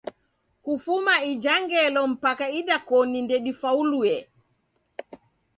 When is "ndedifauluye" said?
3.25-4.17